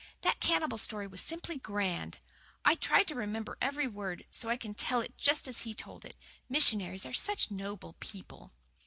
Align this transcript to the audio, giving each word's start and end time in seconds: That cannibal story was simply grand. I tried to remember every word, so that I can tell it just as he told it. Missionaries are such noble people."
That 0.21 0.39
cannibal 0.39 0.79
story 0.79 1.05
was 1.05 1.21
simply 1.21 1.59
grand. 1.59 2.17
I 2.65 2.73
tried 2.73 3.07
to 3.09 3.13
remember 3.13 3.55
every 3.61 3.85
word, 3.85 4.25
so 4.31 4.47
that 4.47 4.53
I 4.53 4.57
can 4.57 4.73
tell 4.73 4.99
it 4.99 5.15
just 5.15 5.47
as 5.47 5.59
he 5.61 5.75
told 5.75 6.05
it. 6.05 6.15
Missionaries 6.49 7.05
are 7.05 7.13
such 7.13 7.51
noble 7.51 7.93
people." 7.99 8.51